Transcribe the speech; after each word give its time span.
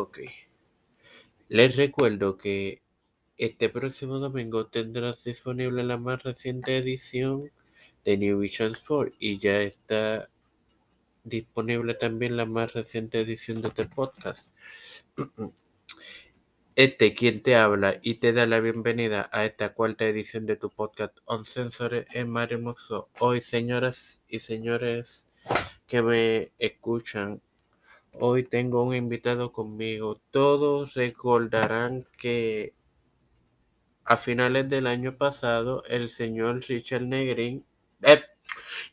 Ok. 0.00 0.20
Les 1.48 1.74
recuerdo 1.74 2.38
que 2.38 2.82
este 3.36 3.68
próximo 3.68 4.20
domingo 4.20 4.68
tendrás 4.68 5.24
disponible 5.24 5.82
la 5.82 5.96
más 5.96 6.22
reciente 6.22 6.78
edición 6.78 7.50
de 8.04 8.16
New 8.16 8.38
Vision 8.38 8.70
Sport 8.70 9.14
y 9.18 9.40
ya 9.40 9.60
está 9.60 10.30
disponible 11.24 11.94
también 11.94 12.36
la 12.36 12.46
más 12.46 12.74
reciente 12.74 13.20
edición 13.20 13.60
de 13.60 13.68
este 13.68 13.86
podcast. 13.86 14.54
Este 16.76 17.12
quien 17.12 17.42
te 17.42 17.56
habla 17.56 17.98
y 18.00 18.20
te 18.20 18.32
da 18.32 18.46
la 18.46 18.60
bienvenida 18.60 19.28
a 19.32 19.46
esta 19.46 19.74
cuarta 19.74 20.04
edición 20.04 20.46
de 20.46 20.54
tu 20.54 20.70
podcast 20.70 21.18
On 21.24 21.44
Sensores 21.44 22.06
en 22.12 22.30
Mario. 22.30 22.76
Hoy, 23.18 23.40
señoras 23.40 24.20
y 24.28 24.38
señores 24.38 25.26
que 25.88 26.02
me 26.02 26.52
escuchan, 26.60 27.42
hoy 28.14 28.44
tengo 28.44 28.82
un 28.82 28.94
invitado 28.94 29.52
conmigo. 29.52 30.20
Todos 30.30 30.94
recordarán 30.94 32.04
que 32.16 32.74
a 34.04 34.16
finales 34.16 34.68
del 34.68 34.86
año 34.86 35.16
pasado 35.16 35.82
el 35.86 36.08
señor 36.08 36.62
Richard 36.66 37.02
Negrin, 37.02 37.64
eh, 38.02 38.22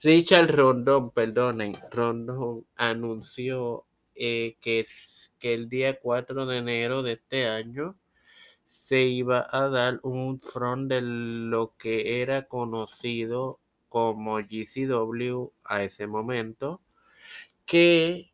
Richard 0.01 0.53
Rondón, 0.53 1.11
perdonen, 1.11 1.73
Rondón 1.91 2.65
anunció 2.75 3.85
eh, 4.13 4.57
que, 4.61 4.85
que 5.39 5.53
el 5.53 5.69
día 5.69 5.99
4 5.99 6.45
de 6.45 6.57
enero 6.57 7.01
de 7.03 7.13
este 7.13 7.47
año 7.47 7.95
se 8.65 9.03
iba 9.03 9.47
a 9.49 9.69
dar 9.69 9.99
un 10.03 10.39
front 10.39 10.89
de 10.89 11.01
lo 11.01 11.75
que 11.77 12.21
era 12.21 12.47
conocido 12.47 13.59
como 13.89 14.37
GCW 14.39 15.51
a 15.63 15.83
ese 15.83 16.07
momento, 16.07 16.81
que 17.65 18.33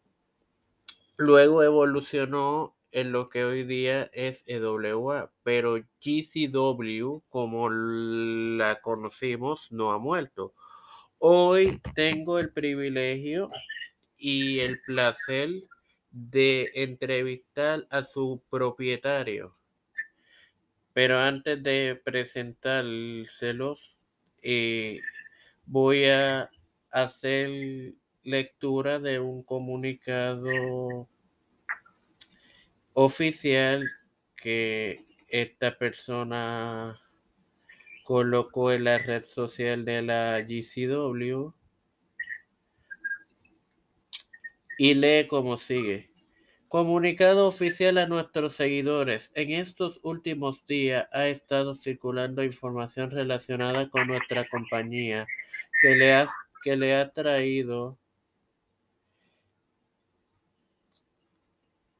luego 1.21 1.61
evolucionó 1.61 2.75
en 2.91 3.11
lo 3.11 3.29
que 3.29 3.43
hoy 3.43 3.63
día 3.63 4.09
es 4.11 4.43
EWA, 4.47 5.31
pero 5.43 5.77
GCW, 6.03 7.21
como 7.29 7.69
la 7.69 8.81
conocimos, 8.81 9.71
no 9.71 9.91
ha 9.91 9.99
muerto. 9.99 10.55
Hoy 11.19 11.79
tengo 11.93 12.39
el 12.39 12.51
privilegio 12.51 13.51
y 14.17 14.61
el 14.61 14.81
placer 14.81 15.51
de 16.09 16.71
entrevistar 16.73 17.85
a 17.91 18.03
su 18.03 18.41
propietario. 18.49 19.55
Pero 20.93 21.19
antes 21.19 21.61
de 21.61 22.01
presentárselos, 22.03 23.95
eh, 24.41 24.99
voy 25.67 26.05
a 26.07 26.49
hacer 26.89 27.93
lectura 28.23 28.99
de 28.99 29.19
un 29.19 29.43
comunicado 29.43 31.07
oficial 32.93 33.83
que 34.35 35.05
esta 35.27 35.77
persona 35.77 36.99
colocó 38.03 38.71
en 38.71 38.83
la 38.85 38.97
red 38.97 39.23
social 39.23 39.85
de 39.85 40.01
la 40.01 40.41
GCW 40.41 41.53
y 44.77 44.93
lee 44.95 45.27
como 45.27 45.57
sigue. 45.57 46.09
Comunicado 46.67 47.47
oficial 47.47 47.97
a 47.97 48.07
nuestros 48.07 48.55
seguidores. 48.55 49.31
En 49.35 49.51
estos 49.51 49.99
últimos 50.03 50.65
días 50.65 51.07
ha 51.11 51.27
estado 51.27 51.75
circulando 51.75 52.43
información 52.43 53.11
relacionada 53.11 53.89
con 53.89 54.07
nuestra 54.07 54.45
compañía 54.49 55.27
que 55.81 55.95
le 55.95 56.13
ha, 56.13 56.27
que 56.63 56.77
le 56.77 56.95
ha 56.95 57.11
traído 57.11 57.99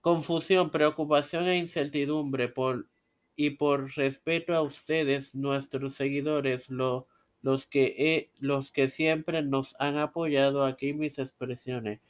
confusión, 0.02 0.72
preocupación 0.72 1.48
e 1.48 1.58
incertidumbre 1.58 2.50
por 2.50 2.88
y 3.36 3.52
por 3.52 3.92
respeto 3.96 4.54
a 4.54 4.62
ustedes, 4.62 5.36
nuestros 5.36 5.96
seguidores, 5.96 6.70
lo, 6.70 7.08
los, 7.42 7.66
que 7.66 8.30
los 8.40 8.72
que 8.72 8.90
siempre 8.90 9.42
nos 9.42 9.76
han 9.80 9.98
apoyado 9.98 10.66
aquí 10.66 10.94
mis 10.94 11.18
expresiones. 11.18 12.02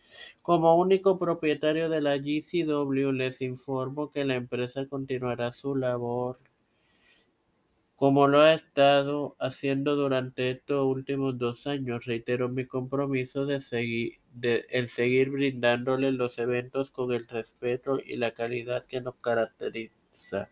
Como 0.41 0.75
único 0.75 1.19
propietario 1.19 1.89
de 1.89 2.01
la 2.01 2.17
GCW, 2.17 3.11
les 3.13 3.41
informo 3.41 4.09
que 4.09 4.25
la 4.25 4.35
empresa 4.35 4.87
continuará 4.87 5.53
su 5.53 5.75
labor 5.75 6.39
como 8.01 8.27
lo 8.27 8.41
ha 8.41 8.55
estado 8.55 9.35
haciendo 9.37 9.95
durante 9.95 10.49
estos 10.49 10.83
últimos 10.87 11.37
dos 11.37 11.67
años. 11.67 12.03
Reitero 12.05 12.49
mi 12.49 12.65
compromiso 12.65 13.45
de 13.45 13.59
seguir, 13.59 14.13
de, 14.33 14.65
en 14.69 14.87
seguir 14.87 15.29
brindándoles 15.29 16.13
los 16.13 16.37
eventos 16.39 16.91
con 16.91 17.11
el 17.11 17.27
respeto 17.27 17.99
y 18.03 18.15
la 18.17 18.31
calidad 18.31 18.85
que 18.85 19.01
nos 19.01 19.15
caracteriza. 19.15 20.49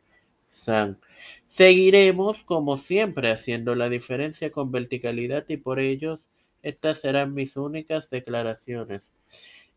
Seguiremos, 1.48 2.44
como 2.44 2.78
siempre, 2.78 3.32
haciendo 3.32 3.76
la 3.76 3.90
diferencia 3.90 4.52
con 4.52 4.72
verticalidad 4.72 5.46
y 5.48 5.58
por 5.58 5.80
ello 5.80 6.20
estas 6.62 7.02
serán 7.02 7.34
mis 7.34 7.56
únicas 7.56 8.10
declaraciones. 8.10 9.12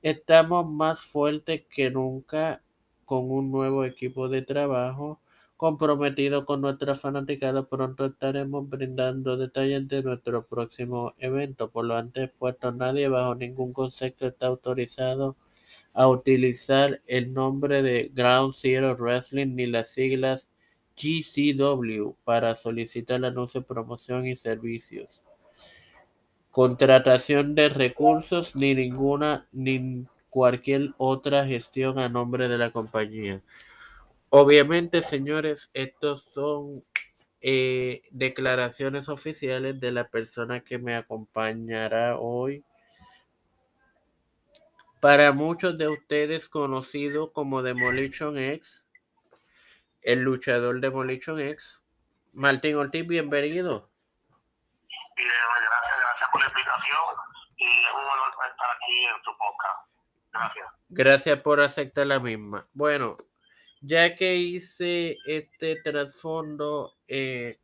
Estamos 0.02 0.69
más 0.69 1.00
fuertes 1.02 1.62
que 1.70 1.90
nunca 1.90 2.62
con 3.04 3.30
un 3.30 3.50
nuevo 3.52 3.84
equipo 3.84 4.28
de 4.28 4.42
trabajo 4.42 5.20
comprometido 5.62 6.44
con 6.44 6.60
nuestra 6.60 6.96
fanaticada. 6.96 7.68
Pronto 7.68 8.06
estaremos 8.06 8.68
brindando 8.68 9.36
detalles 9.36 9.86
de 9.86 10.02
nuestro 10.02 10.44
próximo 10.44 11.14
evento. 11.18 11.70
Por 11.70 11.84
lo 11.84 11.96
antes 11.96 12.32
puesto, 12.36 12.72
nadie 12.72 13.06
bajo 13.06 13.36
ningún 13.36 13.72
concepto 13.72 14.26
está 14.26 14.48
autorizado 14.48 15.36
a 15.94 16.08
utilizar 16.08 17.00
el 17.06 17.32
nombre 17.32 17.80
de 17.80 18.10
Ground 18.12 18.54
Zero 18.56 18.96
Wrestling 18.96 19.54
ni 19.54 19.66
las 19.66 19.90
siglas 19.90 20.50
GCW 20.96 22.16
para 22.24 22.56
solicitar 22.56 23.24
anuncios, 23.24 23.64
promoción 23.64 24.26
y 24.26 24.34
servicios. 24.34 25.24
Contratación 26.50 27.54
de 27.54 27.68
recursos 27.68 28.56
ni 28.56 28.74
ninguna 28.74 29.46
ni 29.52 30.06
cualquier 30.28 30.92
otra 30.96 31.46
gestión 31.46 32.00
a 32.00 32.08
nombre 32.08 32.48
de 32.48 32.58
la 32.58 32.72
compañía. 32.72 33.44
Obviamente, 34.34 35.03
señores, 35.03 35.70
estos 35.75 36.25
son 36.25 36.82
eh, 37.43 38.00
declaraciones 38.12 39.10
oficiales 39.10 39.78
de 39.78 39.93
la 39.93 40.09
persona 40.09 40.65
que 40.65 40.78
me 40.78 40.97
acompañará 40.97 42.16
hoy. 42.16 42.65
Para 45.03 45.32
muchos 45.32 45.76
de 45.76 45.88
ustedes 45.88 46.48
conocido 46.48 47.34
como 47.34 47.60
Demolition 47.60 48.38
X, 48.38 48.87
el 50.00 50.20
luchador 50.20 50.81
Demolition 50.81 51.38
X. 51.38 51.82
Martín 52.32 52.76
Ortiz, 52.76 53.06
bienvenido. 53.06 53.91
gracias, 55.14 55.99
gracias 56.00 56.31
por 56.32 56.41
la 56.41 56.47
invitación 56.47 56.99
y 57.59 57.66
es 57.66 57.93
un 57.93 58.00
honor 58.00 58.32
estar 58.50 58.70
aquí 58.70 59.04
en 59.04 59.22
tu 59.25 59.31
podcast. 59.37 59.91
Gracias. 60.32 60.69
Gracias 60.88 61.41
por 61.41 61.60
aceptar 61.60 62.06
la 62.06 62.19
misma. 62.19 62.66
Bueno, 62.72 63.19
ya 63.82 64.16
que 64.16 64.37
hice 64.37 65.19
este 65.26 65.76
trasfondo, 65.82 66.94
eh, 67.09 67.59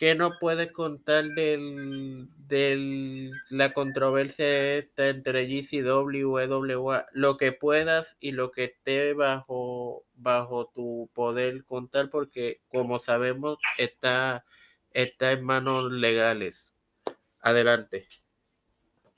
¿Qué 0.00 0.14
nos 0.14 0.38
puedes 0.40 0.72
contar 0.72 1.24
del, 1.24 2.26
de 2.48 3.30
la 3.50 3.74
controversia 3.74 4.78
esta 4.78 5.08
entre 5.08 5.44
GCW 5.44 6.10
y 6.16 6.24
WWA? 6.24 7.04
Lo 7.12 7.36
que 7.36 7.52
puedas 7.52 8.16
y 8.18 8.32
lo 8.32 8.50
que 8.50 8.64
esté 8.64 9.12
bajo, 9.12 10.06
bajo 10.14 10.70
tu 10.74 11.10
poder 11.12 11.66
contar, 11.66 12.08
porque 12.08 12.62
como 12.68 12.98
sabemos 12.98 13.58
está, 13.76 14.46
está 14.92 15.32
en 15.32 15.44
manos 15.44 15.92
legales. 15.92 16.74
Adelante. 17.42 18.06
Pues 19.02 19.12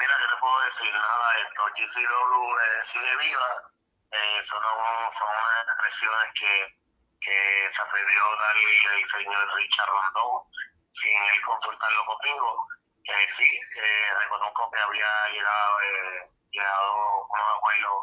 mira, 0.00 0.14
yo 0.20 0.26
no 0.30 0.40
puedo 0.40 0.64
decir 0.64 0.90
nada 0.90 1.16
de 1.34 1.42
esto. 1.42 1.60
GCW 1.76 2.56
eh, 2.56 2.80
sigue 2.90 3.12
viva. 3.28 3.77
Eh, 4.10 4.40
son, 4.44 4.62
son 4.62 5.28
unas 5.28 5.66
expresiones 5.68 6.32
que 6.34 6.78
que 7.20 7.68
se 7.72 7.82
atrevió 7.82 8.24
a 8.24 8.42
darle 8.42 9.00
el 9.00 9.10
señor 9.10 9.54
Richard 9.56 9.88
Rondón 9.88 10.44
sin 10.92 11.22
él 11.22 11.40
consultarlo 11.42 12.04
conmigo. 12.06 12.66
que 13.04 13.28
sí, 13.32 13.44
eh, 13.44 14.14
reconozco 14.20 14.70
que 14.70 14.80
había 14.80 15.28
llegado, 15.32 15.80
eh, 15.80 16.20
llegado 16.50 17.26
unos 17.30 17.56
acuerdos 17.56 18.02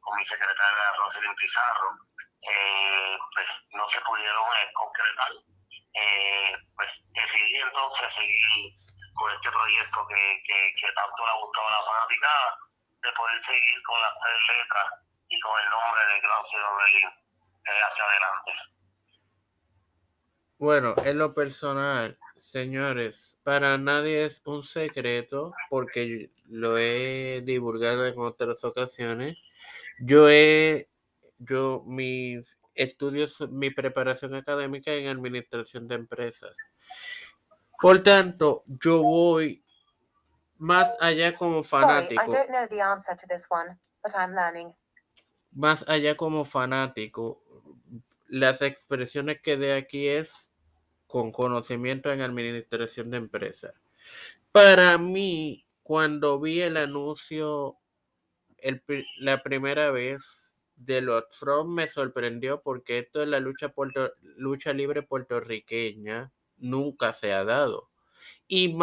con 0.00 0.16
mi 0.16 0.24
secretaria 0.24 0.92
Roselyn 0.98 1.34
Pizarro. 1.36 1.90
Eh, 2.42 3.18
pues 3.34 3.46
no 3.72 3.88
se 3.88 4.00
pudieron 4.00 4.46
eh, 4.56 4.72
concretar. 4.74 5.32
Eh, 5.94 6.56
pues 6.74 6.90
decidí 7.12 7.56
entonces 7.56 8.14
seguir 8.14 8.74
con 9.14 9.32
este 9.32 9.50
proyecto 9.50 10.06
que, 10.08 10.42
que, 10.46 10.74
que 10.80 10.92
tanto 10.92 11.24
le 11.24 11.30
ha 11.30 11.34
gustado 11.34 11.68
a 11.68 11.70
la 11.70 11.82
fanaticada, 11.82 12.58
de 13.02 13.12
poder 13.12 13.44
seguir 13.44 13.82
con 13.82 14.00
las 14.00 14.14
tres 14.20 14.56
letras 14.56 15.09
y 15.30 15.40
con 15.40 15.52
el 15.62 15.70
nombre 15.70 16.00
de 16.12 16.20
Glaucio 16.20 16.58
Berlín 16.76 17.08
hacia 17.64 18.04
adelante. 18.04 18.52
Bueno, 20.58 20.94
en 21.04 21.18
lo 21.18 21.32
personal, 21.32 22.18
señores, 22.36 23.38
para 23.42 23.78
nadie 23.78 24.26
es 24.26 24.42
un 24.44 24.62
secreto 24.62 25.54
porque 25.70 26.32
lo 26.46 26.76
he 26.76 27.40
divulgado 27.44 28.06
en 28.06 28.18
otras 28.18 28.62
ocasiones. 28.64 29.38
Yo 30.00 30.28
he, 30.28 30.90
yo, 31.38 31.82
mis 31.86 32.58
estudios, 32.74 33.40
mi 33.50 33.70
preparación 33.70 34.34
académica 34.34 34.92
en 34.92 35.08
administración 35.08 35.88
de 35.88 35.94
empresas. 35.94 36.58
Por 37.80 38.02
tanto, 38.02 38.64
yo 38.66 39.02
voy 39.02 39.64
más 40.58 40.94
allá 41.00 41.34
como 41.34 41.62
fanático. 41.62 42.20
Más 45.52 45.88
allá 45.88 46.16
como 46.16 46.44
fanático, 46.44 47.42
las 48.28 48.62
expresiones 48.62 49.40
que 49.40 49.56
de 49.56 49.74
aquí 49.74 50.08
es 50.08 50.52
con 51.06 51.32
conocimiento 51.32 52.12
en 52.12 52.20
administración 52.20 53.10
de 53.10 53.18
empresas. 53.18 53.74
Para 54.52 54.96
mí, 54.98 55.66
cuando 55.82 56.38
vi 56.40 56.60
el 56.60 56.76
anuncio 56.76 57.76
la 59.18 59.42
primera 59.42 59.90
vez 59.90 60.62
de 60.76 61.00
Lord 61.00 61.28
From 61.30 61.74
me 61.74 61.86
sorprendió 61.86 62.62
porque 62.62 62.98
esto 62.98 63.22
es 63.22 63.28
la 63.28 63.40
lucha, 63.40 63.72
lucha 64.36 64.72
libre 64.72 65.02
puertorriqueña 65.02 66.32
nunca 66.58 67.12
se 67.12 67.32
ha 67.32 67.44
dado. 67.44 67.90
Y, 68.46 68.76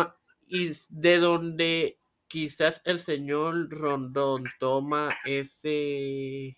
y 0.48 0.72
de 0.90 1.20
donde 1.20 2.00
quizás 2.28 2.82
el 2.86 3.00
señor 3.00 3.70
Rondón 3.70 4.46
toma 4.60 5.18
ese 5.26 6.58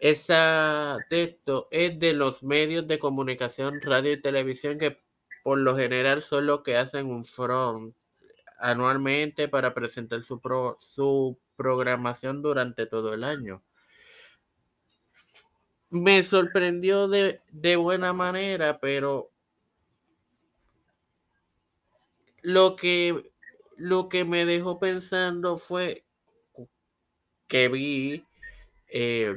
esa 0.00 0.96
texto 1.10 1.68
es 1.70 1.98
de 1.98 2.14
los 2.14 2.42
medios 2.42 2.86
de 2.86 2.98
comunicación, 2.98 3.80
radio 3.82 4.12
y 4.12 4.20
televisión 4.20 4.78
que 4.78 4.98
por 5.42 5.58
lo 5.58 5.76
general 5.76 6.22
son 6.22 6.46
los 6.46 6.62
que 6.62 6.76
hacen 6.76 7.06
un 7.06 7.24
front 7.24 7.94
anualmente 8.58 9.48
para 9.48 9.74
presentar 9.74 10.22
su, 10.22 10.40
su 10.78 11.38
programación 11.56 12.42
durante 12.42 12.86
todo 12.86 13.14
el 13.14 13.24
año. 13.24 13.62
Me 15.90 16.22
sorprendió 16.22 17.08
de, 17.08 17.42
de 17.50 17.76
buena 17.76 18.12
manera, 18.12 18.78
pero 18.80 19.30
lo 22.42 22.76
que, 22.76 23.29
lo 23.80 24.10
que 24.10 24.26
me 24.26 24.44
dejó 24.44 24.78
pensando 24.78 25.56
fue 25.56 26.04
que 27.48 27.68
vi 27.68 28.26
eh, 28.88 29.34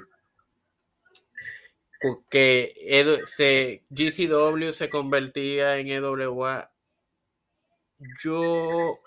que 2.29 3.21
se, 3.25 3.85
GCW 3.89 4.73
se 4.73 4.89
convertía 4.89 5.77
en 5.77 5.87
EWA. 5.87 6.73
Yo, 8.21 8.99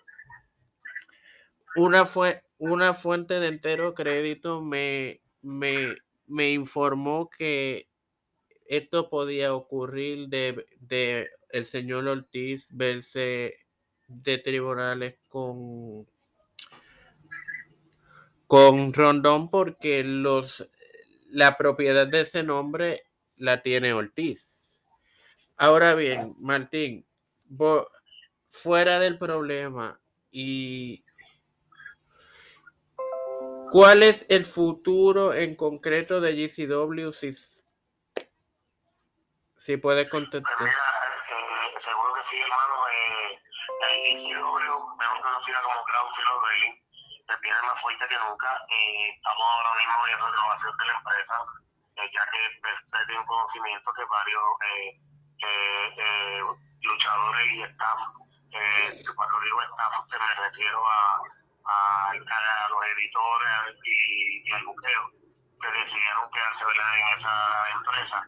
una, 1.76 2.04
una 2.56 2.94
fuente 2.94 3.38
de 3.38 3.48
entero 3.48 3.92
crédito 3.92 4.62
me, 4.62 5.20
me, 5.42 5.96
me 6.26 6.50
informó 6.52 7.28
que 7.28 7.90
esto 8.64 9.10
podía 9.10 9.52
ocurrir 9.52 10.28
de, 10.28 10.64
de 10.80 11.28
el 11.50 11.66
señor 11.66 12.08
Ortiz 12.08 12.70
verse 12.72 13.65
de 14.08 14.38
tribunales 14.38 15.16
con 15.28 16.06
con 18.46 18.92
Rondón 18.92 19.50
porque 19.50 20.04
los 20.04 20.68
la 21.30 21.56
propiedad 21.56 22.06
de 22.06 22.20
ese 22.20 22.42
nombre 22.42 23.04
la 23.36 23.62
tiene 23.62 23.92
Ortiz. 23.92 24.82
Ahora 25.56 25.94
bien, 25.94 26.34
Martín, 26.38 27.04
fuera 28.48 28.98
del 28.98 29.18
problema 29.18 30.00
y 30.30 31.04
¿cuál 33.70 34.02
es 34.02 34.26
el 34.28 34.44
futuro 34.44 35.32
en 35.34 35.54
concreto 35.54 36.20
de 36.20 36.34
GCW 36.34 37.12
si, 37.12 37.30
si 39.56 39.76
puedes 39.78 40.08
contestar? 40.10 40.54
Pues 40.58 40.70
eh, 40.70 41.80
seguro 41.82 42.14
que 42.14 42.20
sí, 42.30 42.36
hermano. 42.36 42.88
Eh, 42.88 43.40
mejor 44.14 45.20
conocida 45.22 45.62
como 45.62 45.84
Crown 45.84 46.42
Berlin, 46.42 46.74
viene 47.42 47.62
más 47.62 47.80
fuerte 47.80 48.06
que 48.06 48.18
nunca. 48.18 48.60
Eh, 48.70 49.10
estamos 49.16 49.42
ahora 49.42 49.74
mismo 49.78 50.04
viendo 50.06 50.30
renovación 50.30 50.76
de 50.76 50.84
la 50.86 50.94
empresa, 50.94 51.34
eh, 51.96 52.10
ya 52.12 52.22
que 52.30 52.38
ustedes 52.62 53.06
tienen 53.06 53.26
conocimiento 53.26 53.92
que 53.92 54.04
varios 54.04 54.46
eh, 54.62 55.00
eh, 55.42 56.40
luchadores 56.82 57.52
y 57.52 57.62
staff, 57.62 58.00
cuando 59.14 59.40
digo 59.40 59.62
staff, 59.62 59.92
me 60.10 60.34
refiero 60.34 60.86
a, 60.86 61.20
a, 61.66 62.14
los 62.14 62.84
editores 62.86 63.76
y, 63.84 64.48
y, 64.48 64.52
al 64.52 64.64
buqueo, 64.64 65.10
que 65.60 65.70
decidieron 65.70 66.30
quedarse 66.30 66.64
en 66.64 67.18
esa 67.18 67.70
empresa. 67.74 68.26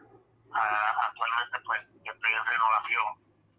Uh, 0.49 1.01
actualmente 1.05 1.59
pues 1.63 1.81
estoy 2.03 2.33
en 2.33 2.45
renovación, 2.45 3.05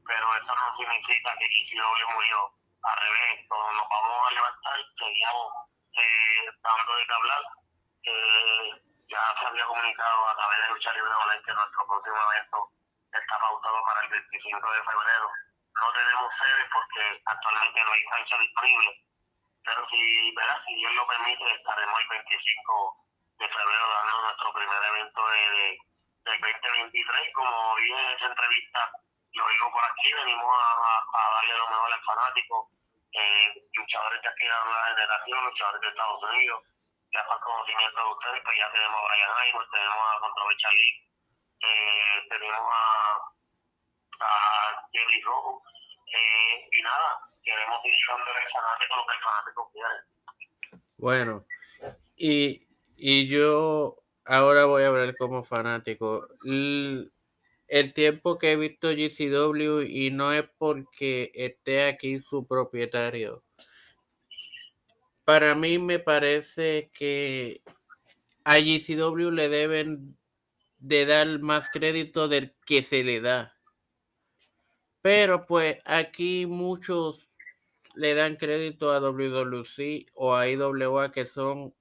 pero 0.07 0.37
eso 0.37 0.55
no 0.55 0.77
significa 0.77 1.35
que 1.37 1.47
ICW 1.47 2.11
murió 2.15 2.53
al 2.83 2.97
revés, 2.97 3.47
nos 3.51 3.89
vamos 3.89 4.27
a 4.27 4.31
levantar, 4.33 4.79
seguíamos 4.97 5.53
eh, 5.97 6.51
dando 6.63 6.97
de 6.97 7.07
qué 7.07 7.13
hablar. 7.13 7.43
Eh, 8.03 8.71
ya 9.09 9.21
se 9.39 9.47
había 9.47 9.67
comunicado 9.67 10.29
a 10.29 10.37
través 10.37 10.59
de 10.63 10.69
Lucha 10.69 10.93
Libre 10.93 11.13
Online 11.13 11.43
que 11.45 11.53
nuestro 11.53 11.87
próximo 11.87 12.17
evento 12.17 12.59
está 13.13 13.39
pautado 13.39 13.83
para 13.85 14.01
el 14.03 14.09
25 14.09 14.73
de 14.73 14.85
febrero. 14.85 15.29
No 15.75 15.93
tenemos 15.93 16.35
sede 16.35 16.69
porque 16.73 17.23
actualmente 17.27 17.85
no 17.85 17.93
hay 17.93 18.05
cancha 18.05 18.39
disponible, 18.39 18.91
pero 19.65 19.87
si, 19.89 20.35
¿verdad? 20.35 20.63
si 20.67 20.75
Dios 20.75 20.93
lo 20.95 21.07
permite, 21.07 21.53
estaremos 21.53 22.01
el 22.01 22.09
25 22.09 23.07
de 23.39 23.49
febrero 23.49 23.89
dando 23.89 24.21
nuestro 24.23 24.53
primer 24.53 24.83
evento 24.85 25.21
de, 25.29 25.79
del 26.25 26.41
2023. 26.41 27.35
Como 27.35 27.77
dije 27.77 28.01
en 28.01 28.11
esa 28.13 28.27
entrevista, 28.27 28.93
lo 29.33 29.49
digo 29.49 29.71
por 29.73 29.85
aquí, 29.85 30.13
venimos 30.13 30.47
a, 30.47 31.31
darle 31.35 31.57
lo 31.57 31.69
mejor 31.71 31.93
al 31.93 32.03
fanático, 32.03 32.71
eh, 33.13 33.69
luchadores 33.75 34.21
que 34.23 34.29
aquí 34.29 34.45
de 34.45 34.51
la 34.51 34.95
generación, 34.95 35.45
luchadores 35.45 35.81
de 35.81 35.89
Estados 35.89 36.23
Unidos, 36.25 36.63
ya 37.13 37.27
por 37.27 37.41
conocimiento 37.41 38.03
de 38.03 38.11
ustedes, 38.11 38.41
pues 38.45 38.59
ya 38.59 38.71
tenemos 38.73 39.01
a 39.01 39.07
Brian 39.07 39.31
Aymor, 39.39 39.69
tenemos 39.71 39.99
a 39.99 40.21
Controversia 40.21 40.71
Lee, 40.71 41.11
eh, 41.61 42.27
tenemos 42.29 42.67
a, 42.73 43.17
a 44.21 44.89
Jerry 44.93 45.21
Rojo, 45.23 45.63
eh, 46.13 46.69
y 46.73 46.83
nada, 46.83 47.21
queremos 47.43 47.85
ir 47.85 47.95
dándole 48.09 48.39
al 48.39 48.49
fanático 48.49 48.97
lo 48.97 49.07
que 49.07 49.15
el 49.15 49.23
fanático 49.23 49.71
quiere. 49.73 49.97
Bueno, 50.99 51.47
y, 52.17 52.67
y 52.99 53.29
yo 53.29 53.97
ahora 54.27 54.67
voy 54.67 54.83
a 54.83 54.89
hablar 54.89 55.15
como 55.17 55.43
fanático 55.43 56.27
el 57.71 57.93
tiempo 57.95 58.37
que 58.37 58.53
he 58.53 58.57
visto 58.57 58.89
GCW 58.89 59.83
y 59.83 60.11
no 60.11 60.33
es 60.33 60.45
porque 60.59 61.31
esté 61.35 61.85
aquí 61.85 62.19
su 62.19 62.45
propietario. 62.45 63.45
Para 65.25 65.55
mí 65.55 65.79
me 65.79 66.01
parece 66.01 66.91
que 66.93 67.63
a 68.43 68.59
GCW 68.59 69.31
le 69.31 69.49
deben 69.49 70.19
de 70.81 71.07
dar 71.07 71.39
más 71.39 71.71
crédito 71.71 72.27
del 72.27 72.57
que 72.67 72.83
se 72.83 73.05
le 73.05 73.21
da. 73.21 73.55
Pero 75.01 75.47
pues 75.47 75.79
aquí 75.85 76.47
muchos 76.47 77.29
le 77.95 78.15
dan 78.15 78.35
crédito 78.35 78.93
a 78.93 78.99
WWC 78.99 80.09
o 80.17 80.35
a 80.35 80.49
IWA 80.49 81.13
que 81.13 81.25
son 81.25 81.73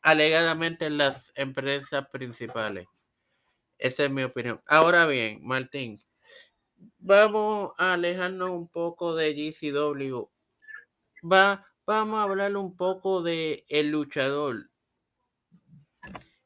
alegadamente 0.00 0.88
las 0.88 1.32
empresas 1.36 2.08
principales. 2.08 2.86
Esa 3.82 4.04
es 4.04 4.10
mi 4.12 4.22
opinión. 4.22 4.62
Ahora 4.68 5.06
bien, 5.06 5.40
Martín, 5.42 6.00
vamos 6.98 7.72
a 7.78 7.94
alejarnos 7.94 8.50
un 8.50 8.70
poco 8.70 9.16
de 9.16 9.34
GCW. 9.34 10.30
Va, 11.28 11.66
vamos 11.84 12.20
a 12.20 12.22
hablar 12.22 12.56
un 12.56 12.76
poco 12.76 13.22
de 13.22 13.64
el 13.68 13.90
luchador. 13.90 14.70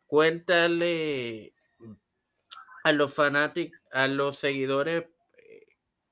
Cuéntale 0.06 1.52
a 2.84 2.92
los 2.92 3.12
fanáticos, 3.12 3.78
a 3.92 4.08
los 4.08 4.38
seguidores, 4.38 5.04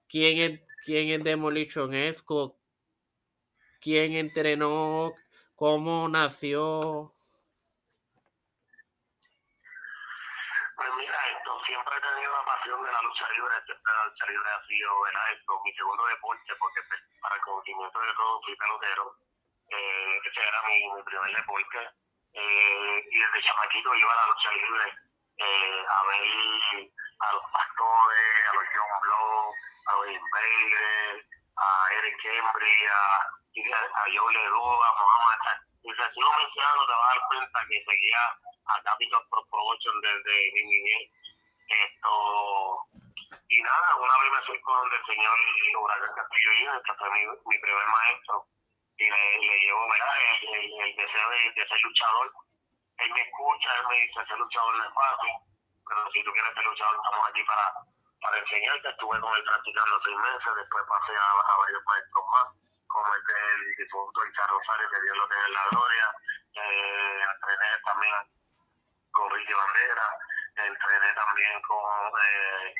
quién 0.06 0.38
es, 0.38 0.60
quién 0.84 1.08
es 1.08 1.24
Demolition 1.24 1.94
Esco, 1.94 2.58
quién 3.80 4.12
entrenó, 4.12 5.14
cómo 5.56 6.06
nació, 6.06 7.14
siempre 11.64 11.94
he 11.96 12.00
tenido 12.00 12.32
la 12.32 12.44
pasión 12.44 12.84
de 12.84 12.92
la 12.92 13.02
lucha 13.14 13.30
libre, 13.30 13.54
la 13.54 14.04
lucha 14.06 14.26
libre 14.26 14.50
ha 14.50 14.66
sido. 14.66 15.06
Esto, 15.06 15.60
mi 15.62 15.72
segundo 15.74 16.04
deporte, 16.06 16.52
porque 16.58 16.80
para 17.22 17.36
el 17.36 17.42
conocimiento 17.42 18.00
de 18.00 18.14
todos 18.14 18.42
soy 18.44 18.56
pelotero. 18.56 19.14
Eh, 19.70 20.18
ese 20.24 20.42
era 20.42 20.62
mi, 20.66 20.90
mi 20.90 21.02
primer 21.04 21.36
deporte. 21.36 21.78
Eh, 22.34 23.04
y 23.08 23.18
desde 23.18 23.42
chamaquito 23.42 23.94
iba 23.94 24.12
a 24.12 24.16
la 24.16 24.26
lucha 24.26 24.50
libre 24.50 24.98
eh, 25.38 25.86
a 25.88 26.02
ver 26.10 26.90
a 27.20 27.32
los 27.34 27.44
pastores, 27.52 28.48
a 28.50 28.54
los 28.54 28.64
John 28.74 29.00
Blow, 29.02 29.54
a 29.86 29.92
los 29.94 30.08
Invaders, 30.10 31.28
a 31.54 31.92
Eric 31.94 32.24
Embry, 32.24 32.86
a, 32.90 33.30
y 33.54 33.72
a 33.72 34.08
yo 34.12 34.28
le 34.30 34.44
a 34.44 34.50
Mohamed. 34.50 35.62
Y 35.84 35.90
si 35.90 36.02
sigo 36.14 36.30
mencionando, 36.34 36.86
te 36.86 36.92
vas 36.92 37.02
a 37.02 37.14
dar 37.14 37.22
cuenta 37.28 37.58
que 37.68 37.84
seguía 37.84 38.22
a 38.66 38.82
Capital 38.82 39.22
Promotion 39.30 40.00
desde 40.00 40.52
mi 40.54 40.64
niñez. 40.64 41.10
Esto, 41.68 42.86
y 43.48 43.62
nada, 43.62 43.96
una 43.96 44.18
vez 44.18 44.32
me 44.32 44.38
acerco 44.38 44.76
donde 44.76 44.96
el 44.96 45.04
señor 45.04 45.38
Huracán 45.78 46.14
Castillo 46.16 46.50
Junior, 46.58 46.82
que 46.82 46.94
fue 46.94 47.10
mi, 47.10 47.26
mi 47.46 47.58
primer 47.60 47.86
maestro, 47.86 48.46
y 48.96 49.10
le, 49.10 49.38
le 49.38 49.60
llevo. 49.60 49.94
El, 49.94 50.80
el, 50.80 50.96
deseo 50.96 51.30
de, 51.30 51.52
de, 51.54 51.68
ser 51.68 51.80
luchador. 51.82 52.32
Él 52.98 53.10
me 53.12 53.22
escucha, 53.22 53.74
él 53.76 53.86
me 53.88 53.96
dice, 54.00 54.26
ser 54.26 54.38
luchador 54.38 54.76
no 54.76 54.84
es 54.84 54.94
fácil, 54.94 55.34
pero 55.88 56.10
si 56.10 56.24
tú 56.24 56.32
quieres 56.32 56.54
ser 56.54 56.64
luchador, 56.64 56.96
estamos 56.96 57.28
aquí 57.28 57.42
para, 57.44 57.66
para 58.22 58.38
enseñarte. 58.38 58.88
Estuve 58.88 59.20
con 59.20 59.34
él 59.34 59.44
practicando 59.44 60.00
seis 60.00 60.16
meses, 60.16 60.52
después 60.54 60.84
pasé 60.88 61.12
a, 61.16 61.56
varios 61.58 61.82
maestros 61.84 62.24
más, 62.30 62.48
como 62.86 63.14
el 63.14 63.76
difunto 63.76 64.26
Isaac 64.26 64.50
Rosario, 64.50 64.90
que 64.90 65.02
Dios 65.02 65.16
lo 65.16 65.28
tenga 65.28 65.46
en 65.46 65.52
la 65.54 65.66
gloria. 65.70 66.06
Eh, 66.54 67.22
entrené 67.34 67.70
también 67.84 68.14
con 69.10 69.30
Ricky 69.30 69.52
Bandera, 69.52 70.08
entrené 70.54 71.14
también 71.14 71.62
con 71.62 72.12
eh, 72.14 72.74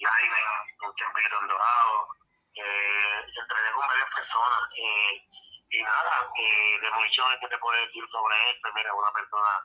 Jaime, 0.00 0.40
un 0.86 0.94
champito 0.94 1.40
en 1.40 1.48
Dorado, 1.48 2.08
eh, 2.54 3.20
entrené 3.40 3.72
con 3.72 3.88
varias 3.88 4.10
personas. 4.14 4.60
Eh, 4.76 5.22
y 5.72 5.82
nada, 5.82 6.28
eh, 6.38 6.78
de 6.80 6.90
mucho 6.92 7.24
que 7.40 7.48
te 7.48 7.58
puedo 7.58 7.80
decir 7.80 8.04
sobre 8.12 8.50
esto, 8.50 8.68
mira, 8.74 8.94
una 8.94 9.12
persona 9.12 9.60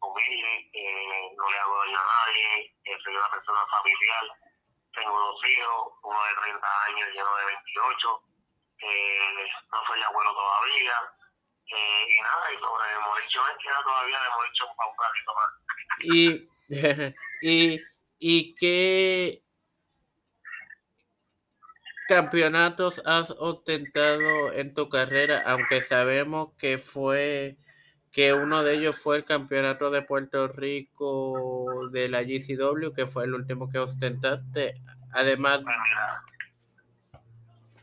humilde, 0.00 0.70
eh, 0.72 1.30
no 1.36 1.50
le 1.50 1.58
hago 1.58 1.78
daño 1.78 1.98
a 1.98 2.26
nadie, 2.26 2.74
eh, 2.84 2.98
soy 3.02 3.14
una 3.14 3.30
persona 3.30 3.60
familiar, 3.70 4.24
tengo 4.92 5.18
dos 5.18 5.44
hijos, 5.46 5.92
uno 6.02 6.18
de 6.24 6.34
30 6.42 6.84
años 6.86 7.08
y 7.14 7.18
uno 7.18 7.36
de 7.36 7.44
28, 7.46 8.22
eh, 8.78 9.48
no 9.72 9.84
soy 9.86 10.02
abuelo 10.02 10.34
todavía, 10.34 10.94
y 11.66 12.20
nada, 12.20 12.52
y 12.52 12.58
sobre 12.58 12.90
demolición 12.90 13.44
queda 13.62 13.82
todavía 13.82 14.20
demolición 14.22 14.68
para 14.76 14.90
un 14.90 14.96
ratito 14.98 15.34
más. 15.34 15.50
Y, 16.02 16.50
y, 17.42 17.80
y 18.18 18.54
qué 18.56 19.43
campeonatos 22.08 23.02
has 23.06 23.30
ostentado 23.30 24.52
en 24.52 24.74
tu 24.74 24.88
carrera, 24.88 25.42
aunque 25.46 25.80
sabemos 25.80 26.52
que 26.58 26.78
fue 26.78 27.56
que 28.12 28.32
uno 28.32 28.62
de 28.62 28.74
ellos 28.74 29.02
fue 29.02 29.16
el 29.16 29.24
campeonato 29.24 29.90
de 29.90 30.02
Puerto 30.02 30.46
Rico 30.48 31.88
de 31.90 32.08
la 32.08 32.22
GCW, 32.22 32.92
que 32.94 33.06
fue 33.06 33.24
el 33.24 33.34
último 33.34 33.68
que 33.70 33.78
ostentaste. 33.78 34.74
Además, 35.12 35.58
Pues 35.64 35.76
mira, 35.76 36.20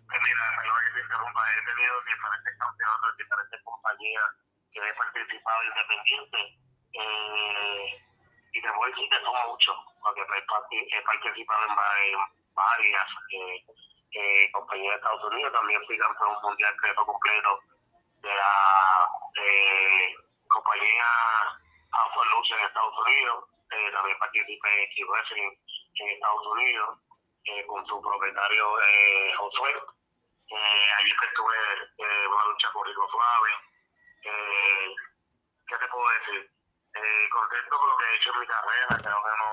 pues 0.08 0.20
mira, 0.24 0.44
que 0.86 0.92
te 0.96 1.02
interrumpa, 1.04 1.42
he 1.52 1.66
tenido 1.68 1.94
diferentes 2.08 2.54
campeonatos 2.58 3.18
diferentes 3.18 3.60
compañías 3.64 4.30
que 4.72 4.80
he 4.80 4.94
participado 4.94 5.64
independiente. 5.68 6.38
Eh, 6.94 8.04
y 8.54 8.62
te 8.62 8.70
voy 8.72 8.88
a 8.88 8.92
decir 8.92 9.10
que 9.10 9.20
son 9.24 9.36
muchos, 9.52 9.76
porque 10.02 10.22
he 10.22 10.44
parti- 10.48 10.88
he 10.96 11.02
participado 11.04 11.62
en 11.68 11.76
varias 12.56 13.10
eh, 13.32 13.64
eh, 14.14 14.52
compañías 14.52 14.92
de 14.92 14.98
Estados 14.98 15.24
Unidos. 15.26 15.54
También 15.54 15.82
fui 15.86 15.98
campeón 15.98 16.36
mundial 16.44 16.74
peso 16.82 17.06
completo 17.06 17.60
de 18.22 18.36
la 18.36 19.08
eh, 19.38 20.16
compañía 20.48 21.06
House 21.92 22.28
Lucha 22.32 22.58
en 22.60 22.66
Estados 22.66 23.00
Unidos. 23.00 23.46
Eh, 23.72 23.92
también 23.92 24.20
participé 24.20 24.84
en 24.84 24.90
Key 24.90 25.04
Wrestling 25.06 25.52
en 25.96 26.10
Estados 26.10 26.48
Unidos 26.48 27.00
eh, 27.46 27.66
con 27.66 27.86
su 27.86 28.02
propietario 28.02 28.80
eh, 28.82 29.34
Josué. 29.38 29.74
Eh, 30.50 30.90
allí 31.00 31.12
que 31.18 31.26
estuve 31.28 31.56
eh, 31.98 32.28
una 32.28 32.46
lucha 32.46 32.70
con 32.72 32.86
Rico 32.86 33.08
Suave. 33.10 33.52
¿Qué 34.22 35.78
te 35.78 35.88
puedo 35.88 36.10
decir? 36.20 36.52
Contento 37.32 37.78
con 37.80 37.90
lo 37.90 37.98
que 37.98 38.06
he 38.06 38.16
hecho 38.18 38.34
en 38.34 38.40
mi 38.42 38.46
carrera, 38.48 38.88
creo 38.90 39.24
que 39.24 39.34
no, 39.40 39.52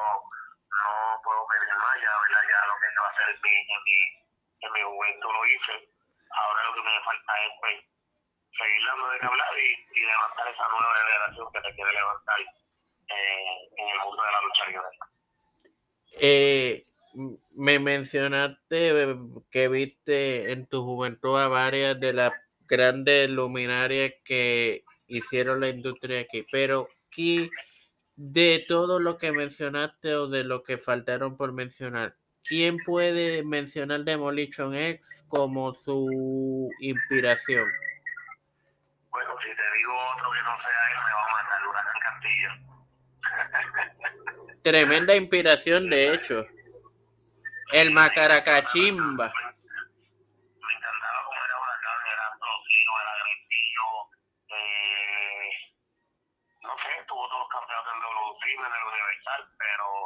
no 0.82 1.20
puedo 1.22 1.46
pedir 1.46 1.74
más, 1.78 1.94
ya, 2.02 2.10
ya 2.10 2.66
lo 2.66 2.74
que 2.80 2.86
va 3.00 3.08
a 3.08 3.30
en 3.30 3.38
mi, 3.40 3.54
mi, 3.86 4.27
en 4.60 4.72
mi 4.72 4.80
juventud 4.80 5.30
lo 5.32 5.46
hice. 5.46 5.88
Ahora 6.30 6.64
lo 6.64 6.74
que 6.74 6.82
me 6.82 7.04
falta 7.04 7.32
es 7.44 7.52
pues, 7.60 7.76
seguir 8.52 8.86
dando 8.86 9.10
de 9.10 9.18
qué 9.18 9.26
hablar 9.26 9.48
y, 9.58 10.00
levantar 10.00 10.48
esa 10.48 10.68
nueva 10.68 10.94
generación 11.02 11.46
que 11.52 11.60
se 11.60 11.74
quiere 11.74 11.92
levantar 11.92 12.40
eh, 12.40 13.58
en 13.76 13.88
el 13.88 13.98
mundo 14.04 14.22
de 14.22 14.32
la 14.32 14.42
lucha 14.42 14.66
libre. 14.66 14.86
eh, 16.20 16.84
me 17.54 17.78
mencionaste 17.78 19.16
que 19.50 19.68
viste 19.68 20.52
en 20.52 20.66
tu 20.66 20.84
juventud 20.84 21.38
a 21.38 21.48
varias 21.48 21.98
de 21.98 22.12
las 22.12 22.32
grandes 22.66 23.30
luminarias 23.30 24.12
que 24.24 24.84
hicieron 25.06 25.60
la 25.60 25.70
industria 25.70 26.20
aquí, 26.20 26.46
pero 26.52 26.88
¿qué 27.10 27.50
de 28.18 28.64
todo 28.66 28.98
lo 28.98 29.16
que 29.16 29.30
mencionaste 29.30 30.16
o 30.16 30.26
de 30.26 30.42
lo 30.42 30.64
que 30.64 30.76
faltaron 30.76 31.36
por 31.36 31.52
mencionar, 31.52 32.16
¿quién 32.48 32.78
puede 32.78 33.44
mencionar 33.44 34.00
Demolition 34.00 34.74
X 34.74 35.24
como 35.28 35.74
su 35.74 36.70
inspiración? 36.80 37.68
Bueno, 39.10 39.30
si 39.40 39.48
te 39.54 39.76
digo 39.76 39.92
otro 40.14 40.30
que 40.32 40.42
no 40.42 40.56
sea 40.60 40.90
él, 40.92 40.98
me 41.06 41.12
va 41.12 41.22
a 41.22 41.32
matar 41.42 41.66
Huracán 41.68 42.00
Castillo. 42.02 42.50
Tremenda 44.62 45.14
inspiración, 45.14 45.90
de 45.90 46.14
hecho. 46.14 46.46
El 47.72 47.90
Macaracachimba. 47.92 49.30
Me 49.30 50.74
encantaba 50.74 51.24
cómo 51.24 51.44
era 51.44 51.60
Huracán, 51.60 52.00
era 52.12 52.32
Trocino, 52.40 52.92
era 53.02 53.12
Grantillo, 53.18 53.88
eh, 54.48 55.50
no 56.62 56.78
sé, 56.78 56.88
tuvo 57.06 57.28
todos 57.28 57.40
los 57.40 57.48
campeonatos 57.48 57.92
en 57.92 58.00
WC, 58.00 58.52
en 58.52 58.72
el 58.72 58.84
Universal, 58.88 59.42
pero 59.58 59.97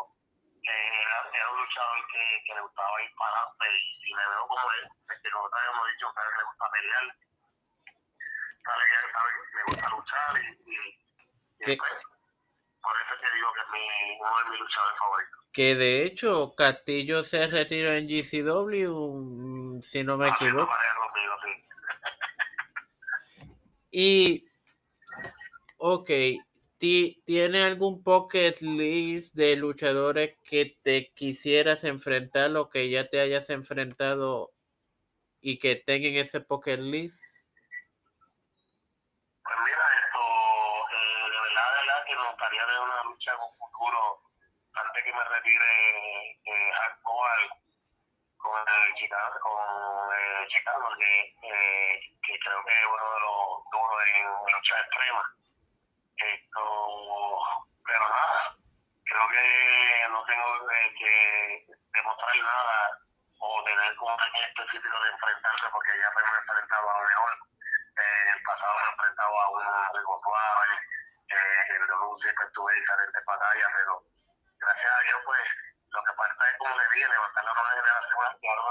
era, 1.32 1.50
un 1.50 1.60
luchador 1.60 1.98
que, 2.12 2.42
que 2.46 2.54
le 2.54 2.60
gustaba 2.60 3.02
ir 3.02 3.12
para 3.16 3.36
adelante 3.36 3.64
y, 3.78 4.10
y 4.10 4.14
me 4.14 4.28
veo 4.28 4.42
como 4.48 4.70
él, 4.72 4.88
porque 5.06 5.30
nosotros 5.30 5.60
habíamos 5.60 5.88
dicho 5.92 6.06
que 6.14 6.20
a 6.20 6.24
él 6.24 6.34
le 6.38 6.44
gusta 6.44 6.70
pelear, 6.72 7.04
sabe 8.64 8.82
que 8.88 9.12
sabe, 9.12 9.30
le 9.54 9.62
gusta 9.64 9.90
luchar 9.90 10.30
y, 10.42 10.46
y, 10.70 10.76
y 10.78 11.64
¿Qué? 11.64 11.76
pues, 11.76 11.92
por 12.82 12.92
eso 13.00 13.14
te 13.20 13.34
digo 13.34 13.48
que 13.54 13.60
es 13.60 13.68
mi, 13.70 14.18
uno 14.20 14.38
de 14.38 14.50
mis 14.50 14.60
luchadores 14.60 14.98
favoritos. 14.98 15.40
Que 15.52 15.74
de 15.76 16.02
hecho 16.04 16.54
Castillo 16.56 17.22
se 17.24 17.46
retiró 17.46 17.92
en 17.92 18.08
GCW, 18.08 19.20
mm, 19.20 19.82
si 19.82 20.02
no 20.02 20.16
me 20.16 20.28
no 20.28 20.34
equivoco. 20.34 20.66
pareja 20.66 20.94
conmigo, 20.96 21.34
sí. 21.44 21.52
Y, 23.92 24.48
ok, 25.76 26.10
¿tiene 26.82 27.62
algún 27.62 28.02
pocket 28.02 28.56
list 28.60 29.36
de 29.36 29.54
luchadores 29.54 30.36
que 30.42 30.74
te 30.82 31.12
quisieras 31.14 31.84
enfrentar 31.84 32.56
o 32.56 32.68
que 32.68 32.90
ya 32.90 33.06
te 33.06 33.20
hayas 33.20 33.50
enfrentado 33.50 34.50
y 35.40 35.60
que 35.60 35.76
tengan 35.76 36.16
ese 36.16 36.40
pocket 36.40 36.78
list? 36.78 37.22
Pues 39.44 39.56
mira, 39.62 39.84
esto, 40.02 40.18
eh, 40.90 41.30
de 41.30 41.38
verdad, 41.38 41.70
de 41.70 42.04
que 42.04 42.16
me 42.16 42.26
gustaría 42.30 42.66
ver 42.66 42.78
una 42.80 43.04
lucha 43.04 43.30
en 43.30 43.38
un 43.38 43.54
futuro, 43.62 44.18
antes 44.74 45.04
que 45.04 45.12
me 45.12 45.22
retire 45.22 46.30
eh, 46.32 46.72
hardcore 46.72 47.62
con 48.38 48.58
el 48.58 48.94
Chicago, 48.94 49.38
con 49.40 49.62
eh, 50.18 50.46
Chicago 50.48 50.88
que, 50.98 51.30
eh, 51.46 52.00
que 52.26 52.38
creo 52.42 52.64
que 52.66 52.72
es 52.74 52.86
uno 52.90 53.06
de 53.14 53.20
los 53.22 53.70
duros 53.70 54.02
en 54.18 54.26
lucha 54.50 54.74
extrema. 54.80 55.41
Pero 57.84 58.08
nada, 58.08 58.56
creo 59.04 59.28
que 59.28 60.08
no 60.10 60.24
tengo 60.24 60.70
eh, 60.70 60.94
que 60.98 61.66
demostrar 61.92 62.36
nada 62.36 62.98
o 63.38 63.64
tener 63.64 63.96
como 63.96 64.12
año 64.12 64.42
específico 64.46 64.96
de 65.02 65.10
enfrentarse 65.10 65.66
porque 65.72 65.90
ya 65.98 66.08
me 66.14 66.22
he 66.22 66.38
enfrentado 66.38 66.90
a 66.90 67.02
mejor 67.02 67.32
eh, 67.32 68.22
en 68.22 68.28
el 68.34 68.42
pasado 68.42 68.72
me 68.78 68.86
he 68.86 68.92
enfrentado 68.92 69.40
a 69.40 69.50
un 69.50 69.62
Rico 69.98 70.20
Suave, 70.22 70.68
eh, 71.28 71.74
en 71.74 71.82
el 71.82 72.18
siempre 72.18 72.46
tuve 72.54 72.72
diferentes 72.74 73.24
batallas, 73.24 73.68
pero 73.76 74.02
gracias 74.58 74.92
a 74.92 75.00
Dios, 75.02 75.20
pues 75.24 75.40
lo 75.90 76.04
que 76.04 76.14
falta 76.14 76.50
es 76.50 76.56
como 76.58 76.76
le 76.76 76.84
dije, 76.94 77.08
levantar 77.08 77.44
la 77.44 77.54
generación 77.54 78.38
y 78.40 78.46
ahora 78.48 78.62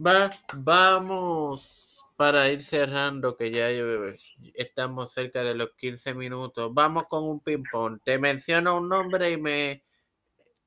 Va, 0.00 0.30
vamos 0.54 1.87
para 2.18 2.48
ir 2.48 2.64
cerrando, 2.64 3.36
que 3.36 3.52
ya 3.52 3.70
eh, 3.70 4.18
estamos 4.54 5.12
cerca 5.12 5.44
de 5.44 5.54
los 5.54 5.76
15 5.76 6.14
minutos. 6.14 6.74
Vamos 6.74 7.06
con 7.06 7.22
un 7.22 7.38
ping-pong. 7.38 8.00
Te 8.02 8.18
menciono 8.18 8.76
un 8.76 8.88
nombre 8.88 9.30
y 9.30 9.36
me 9.36 9.84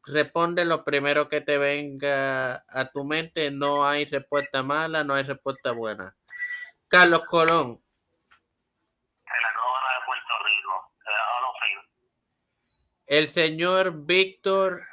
responde 0.06 0.64
lo 0.64 0.86
primero 0.86 1.28
que 1.28 1.42
te 1.42 1.58
venga 1.58 2.64
a 2.70 2.90
tu 2.94 3.04
mente. 3.04 3.52
No 3.52 3.86
hay 3.86 4.06
respuesta 4.06 4.64
mala, 4.64 5.04
no 5.04 5.14
hay 5.14 5.24
respuesta 5.24 5.74
buena. 5.74 6.16
Carlos 6.88 7.26
Colón, 7.26 7.84
de 9.26 10.06
Puerto 10.06 10.34
Rico, 10.46 10.94
el 13.08 13.28
señor 13.28 14.06
Víctor 14.06 14.88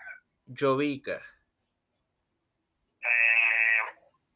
Jovica, 0.58 1.20
Eh, 3.00 3.78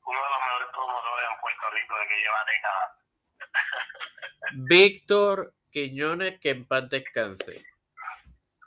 uno 0.05 0.19
de 0.23 0.31
los 0.31 0.39
mejores 0.39 0.69
promotores 0.73 1.27
en 1.33 1.41
Puerto 1.41 1.63
Víctor 4.55 5.55
Quiñones, 5.73 6.39
que 6.41 6.51
en 6.51 6.67
paz 6.67 6.89
descanse. 6.89 7.65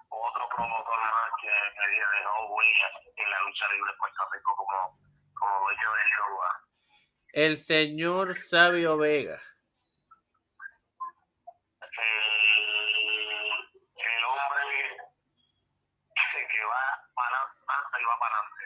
Otro 0.09 0.49
promotor 0.55 0.97
más 0.99 1.31
que, 1.41 1.47
que 1.47 1.89
dejó 1.89 2.55
huellas 2.55 2.91
en 3.15 3.29
la 3.29 3.41
lucha 3.41 3.67
libre 3.71 3.91
de 3.91 3.97
Puerto 3.97 4.21
Rico 4.33 4.55
como, 4.55 4.95
como 5.35 5.59
dueño 5.59 5.93
de 5.93 6.01
Yoruba. 6.11 6.61
El 7.33 7.57
señor 7.57 8.35
Sabio 8.35 8.97
Vega. 8.97 9.39
El, 11.97 12.21
el 13.95 14.23
hombre 14.23 14.63
que, 16.15 16.47
que 16.47 16.65
va 16.65 16.83
para 17.13 17.37
adelante 17.37 18.01
y 18.01 18.05
va 18.05 18.19
para 18.19 18.35
adelante. 18.35 18.63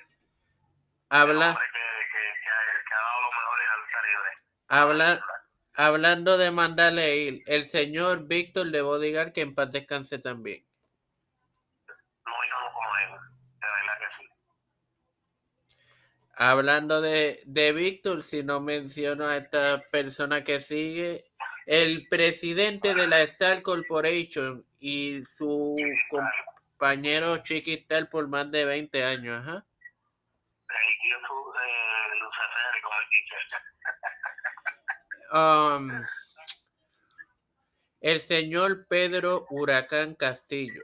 Habla, 1.10 1.46
El 1.46 1.52
hombre 1.52 1.68
que, 1.74 1.80
que, 2.12 2.24
que, 2.42 2.50
ha, 2.50 2.60
que 2.88 2.94
ha 2.94 3.02
dado 3.02 3.22
lo 3.22 3.30
mejor 3.30 3.60
en 3.60 3.68
la 3.68 3.76
lucha 3.78 4.02
libre. 4.02 4.32
habla, 4.70 5.26
hablando 5.80 6.38
de 6.38 6.52
mandarle 6.52 7.16
ir, 7.16 7.44
el 7.48 7.64
señor 7.66 8.28
Víctor 8.28 8.70
de 8.70 8.82
Bodigar, 8.82 9.32
que 9.32 9.40
en 9.40 9.56
paz 9.56 9.72
descanse 9.72 10.20
también. 10.20 10.66
No 12.26 12.34
como 12.74 12.98
él, 12.98 13.12
de 13.62 13.68
verdad 13.68 14.00
que 14.00 14.16
sí. 14.18 14.30
Hablando 16.36 17.00
de, 17.00 17.42
de 17.46 17.72
Víctor, 17.72 18.24
si 18.24 18.44
no 18.44 18.60
menciono 18.60 19.26
a 19.26 19.38
esta 19.38 19.82
persona 19.90 20.44
que 20.44 20.60
sigue, 20.60 21.32
el 21.66 22.10
presidente 22.10 22.94
de 22.94 23.08
la 23.08 23.22
Star 23.22 23.62
Corporation 23.62 24.66
y 24.82 25.24
su 25.24 25.78
compañero 26.10 27.38
Chiquital 27.38 28.10
por 28.10 28.28
más 28.28 28.52
de 28.52 28.66
20 28.66 29.06
años, 29.06 29.48
ajá. 29.48 29.66
Eh, 30.68 31.00
como 32.84 32.96
dice. 33.10 33.69
Um, 35.32 36.04
el 38.02 38.20
señor 38.20 38.88
Pedro 38.88 39.46
Huracán 39.52 40.16
Castillo. 40.16 40.82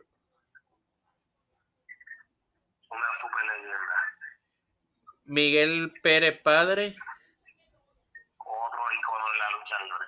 Una 2.92 3.06
super 3.22 3.44
leyenda. 3.46 3.96
Miguel 5.24 5.94
Pérez 6.04 6.40
Padre, 6.44 6.96
Otro 8.38 8.82
icono 9.00 9.32
de 9.32 9.38
la 9.40 9.52
lucha 9.52 9.76
libre. 9.84 10.06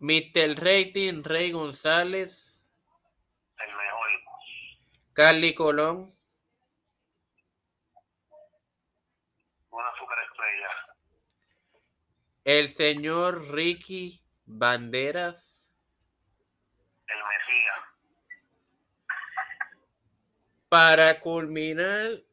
Mr. 0.00 0.62
Rating 0.62 1.24
Rey 1.24 1.52
González, 1.52 2.66
El 3.56 3.74
mejor. 3.74 4.10
Carly 5.14 5.54
Colón, 5.54 6.14
Una 9.70 9.92
superestrella. 9.96 10.68
El 12.50 12.68
señor 12.68 13.52
Ricky 13.52 14.20
Banderas, 14.44 15.68
El 17.06 17.18
Mesías. 17.18 17.78
para 20.68 21.20
culminar, 21.20 22.24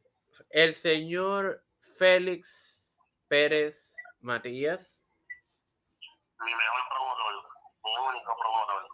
el 0.50 0.74
señor 0.74 1.64
Félix 1.80 2.98
Pérez 3.28 3.94
Matías, 4.20 5.04
Mi 6.40 6.52
mejor 6.52 6.80
promotor. 6.88 7.34
Mi 7.84 7.96
único 8.08 8.36
promotor. 8.36 8.88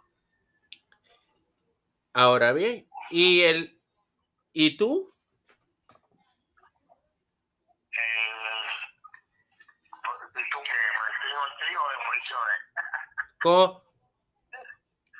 ahora 2.13 2.53
bien, 2.53 2.87
y 3.09 3.41
el, 3.41 3.81
¿y 4.53 4.77
tú? 4.77 5.11
Eh, 7.91 8.45
¿Y 10.37 10.49
tú 10.49 10.57
qué? 10.63 10.71
¿Martín 10.99 11.35
Ortiz 11.37 11.77
o 11.79 11.89
Demoliciones? 11.91 12.59
Co- 13.45 13.85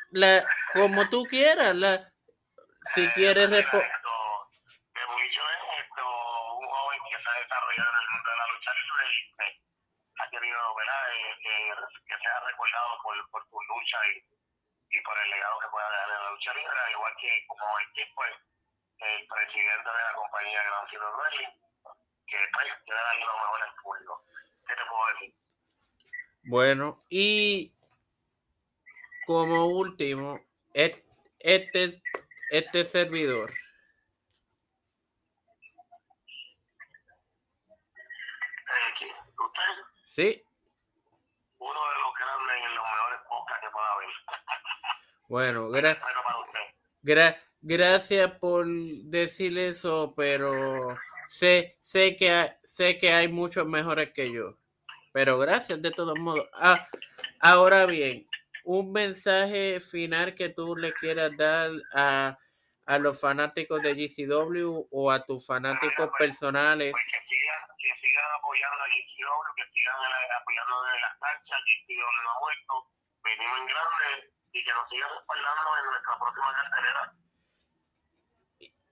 la, 0.10 0.42
como 0.74 1.08
tú 1.14 1.26
quieras, 1.30 1.76
la, 1.76 2.10
si 2.96 3.04
Eh, 3.06 3.12
quieres 3.14 3.52
repo- 3.52 3.78
esto, 3.78 4.50
Demoliciones 4.98 5.62
es 5.62 5.86
esto, 5.86 6.02
un 6.58 6.66
joven 6.66 7.00
que 7.06 7.22
se 7.22 7.30
ha 7.30 7.34
desarrollado 7.38 7.90
en 7.94 8.02
el 8.02 8.10
mundo 8.10 8.30
de 8.32 8.38
la 8.38 8.48
lucha 8.50 8.72
libre 8.74 9.06
y 9.14 9.30
que 9.38 9.46
ha 10.18 10.30
querido, 10.32 10.58
¿verdad? 10.74 11.14
Eh, 11.14 11.38
que, 11.38 12.18
sea 12.18 12.40
recordado 12.40 12.98
por, 13.04 13.30
por 13.30 13.48
tu 13.48 13.62
lucha 13.62 13.98
y, 14.10 14.98
y 14.98 15.02
por 15.06 15.16
el 15.20 15.30
legado 15.30 15.60
que 15.60 15.68
pueda 15.70 15.90
dejar 15.92 16.10
en 16.10 16.24
la 16.26 16.32
lucha 16.32 16.54
libre, 16.56 16.80
al 16.80 16.92
igual 16.98 17.14
que 17.22 17.46
como 17.46 17.78
el 17.78 17.88
es 18.26 19.22
el 19.22 19.28
presidente 19.28 19.90
de 19.92 20.02
la 20.02 20.14
compañía 20.16 20.64
Gran 20.64 20.90
Ciro 20.90 21.14
Wrestling, 21.14 21.54
que 22.26 22.38
pues 22.54 22.74
quiere 22.86 23.02
darle 23.02 23.26
lo 23.26 23.34
mejor 23.38 23.62
al 23.62 23.76
público. 23.84 24.26
¿Qué 24.66 24.74
te 24.74 24.86
puedo 24.90 25.06
decir? 25.14 25.36
Bueno, 26.48 26.98
y 27.10 27.75
como 29.26 29.66
último, 29.68 30.40
este, 30.74 32.02
este 32.52 32.86
servidor, 32.86 33.52
usted, 39.38 39.62
¿sí? 40.04 40.44
uno 41.60 41.80
de 41.80 42.00
los 42.02 42.14
grandes 42.20 42.72
y 42.72 42.76
los 42.76 42.84
mejores 42.84 43.20
podcasts 43.30 43.66
que 43.66 43.72
pueda 43.72 43.92
haber. 43.94 44.08
Bueno, 45.28 45.70
gra- 45.72 46.00
gra- 47.02 47.42
gracias 47.62 48.32
por 48.40 48.68
decir 48.68 49.58
eso, 49.58 50.14
pero 50.16 50.52
sé, 51.28 51.80
sé, 51.82 52.16
que 52.16 52.30
hay, 52.30 52.50
sé 52.64 53.00
que 53.00 53.12
hay 53.12 53.28
muchos 53.28 53.66
mejores 53.66 54.14
que 54.14 54.32
yo. 54.32 54.60
Pero 55.12 55.40
gracias 55.40 55.82
de 55.82 55.90
todos 55.90 56.16
modos. 56.20 56.48
Ah, 56.54 56.88
ahora 57.40 57.88
bien, 57.88 58.28
un 58.66 58.92
mensaje 58.92 59.80
final 59.80 60.36
que 60.36 60.50
tú 60.50 60.76
le 60.76 60.94
quieras 60.94 61.32
dar 61.38 61.72
a, 61.94 62.38
a 62.86 62.98
los 62.98 63.20
fanáticos 63.20 63.82
de 63.82 63.94
GCW 63.96 64.88
o 64.92 65.12
a 65.12 65.24
tus 65.26 65.46
fanáticos 65.46 66.10
personales. 66.18 66.92
Pues 66.92 67.04
que 67.12 67.20
sigan, 67.20 67.60
que 67.78 67.96
sigan 68.02 68.26
apoyando 68.38 68.78
a 68.84 68.88
GCW, 68.88 69.56
que 69.56 69.64
sigan 69.74 69.96
eh, 69.96 70.34
apoyando 70.42 70.84
desde 70.84 71.00
las 71.02 71.20
canchas, 71.20 71.60
GCW 71.66 72.24
no 72.24 72.32
ha 72.32 72.40
muerto, 72.40 72.92
venimos 73.24 73.60
en 73.60 73.66
grande 73.68 74.34
y 74.52 74.64
que 74.64 74.72
nos 74.72 74.90
sigan 74.90 75.10
respaldando 75.16 75.70
en 75.80 75.86
nuestra 75.92 76.20
próxima 76.20 76.54
cartelera. 76.56 77.14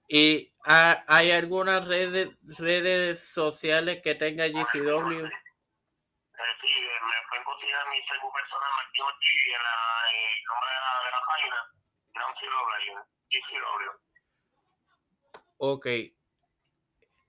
¿Y 0.08 0.54
ha- 0.66 1.04
hay 1.08 1.32
algunas 1.32 1.88
redes, 1.88 2.30
redes 2.60 3.24
sociales 3.34 4.02
que 4.04 4.16
tenga 4.16 4.46
GCW? 4.48 5.28
Eh, 6.34 6.54
sí, 6.62 6.68
eh, 6.68 7.00
me 7.02 7.28
pueden 7.30 7.44
conseguir 7.46 7.76
en 7.76 7.90
mi 7.92 8.02
Facebook 8.08 8.34
personal 8.34 8.72
Martín 8.76 9.04
Ortiz 9.04 9.46
y 9.46 9.54
en 9.54 9.64
la, 9.64 9.78
eh, 10.12 10.34
el 10.38 10.44
nombre 10.46 10.70
de 10.70 10.80
la, 10.82 10.92
de 11.06 11.12
la 11.12 11.22
página, 11.26 11.60
Gran 12.14 12.34
CW. 12.34 13.14
Ok. 15.58 15.88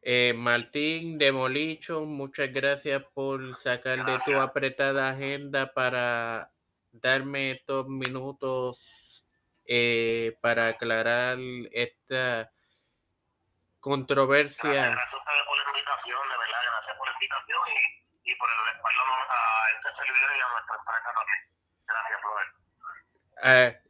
Eh, 0.07 0.35
Martín 0.37 1.17
Demolicho, 1.19 2.03
muchas 2.03 2.53
gracias 2.53 3.03
por 3.15 3.55
sacar 3.55 3.99
de 4.05 4.19
tu 4.19 4.33
Gracias. 4.33 4.41
apretada 4.41 5.09
agenda 5.09 5.73
para 5.73 6.51
darme 6.93 7.53
estos 7.53 7.89
minutos 7.89 9.25
eh, 9.67 10.37
para 10.43 10.69
aclarar 10.69 11.39
esta 11.73 12.15
Gracias, 12.17 12.53
controversia. 13.81 14.73
gracias 14.73 15.15
a 15.15 15.17
ustedes 15.17 15.47
por 15.47 15.57
la 15.57 15.65
invitación, 15.71 16.29
de 16.29 16.37
verdad, 16.39 16.61
gracias 16.71 16.97
por 16.99 17.07
la 17.07 17.13
invitación 17.15 17.61
y, 17.69 18.04
y 18.25 18.35
por 18.37 18.49
el 18.51 18.73
respaldo 18.73 19.03
a 19.29 19.71
este 19.77 20.03
servidor 20.03 20.31
y 20.37 20.41
a 20.41 20.49
nuestra 20.53 20.77
empresa 20.77 21.13
también. 21.15 21.41
Gracias, 21.87 22.21
brother. 22.23 22.65
Ah, 23.43 23.85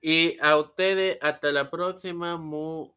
y 0.00 0.38
a 0.40 0.56
ustedes, 0.56 1.18
hasta 1.22 1.52
la 1.52 1.70
próxima, 1.70 2.36
muy 2.36 2.92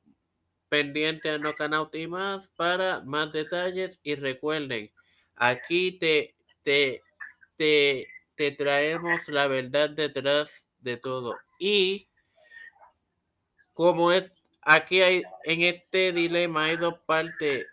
pendiente 0.70 1.30
a 1.30 1.38
No 1.38 1.54
Canauti 1.54 2.08
más 2.08 2.50
para 2.50 3.02
más 3.02 3.32
detalles. 3.32 4.00
Y 4.04 4.16
recuerden, 4.16 4.92
aquí 5.36 5.98
te, 5.98 6.36
te, 6.64 7.04
te, 7.56 8.08
te 8.36 8.52
traemos 8.52 9.28
la 9.30 9.48
verdad 9.48 9.90
detrás 9.90 10.68
de 10.80 10.98
todo. 10.98 11.38
Y 11.60 12.10
como 13.74 14.12
es, 14.12 14.30
aquí 14.62 15.02
hay, 15.02 15.24
en 15.44 15.62
este 15.64 16.12
dilema 16.12 16.66
hay 16.66 16.78
dos 16.78 16.98
partes. 17.06 17.68